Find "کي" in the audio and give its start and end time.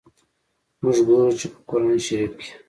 2.39-2.49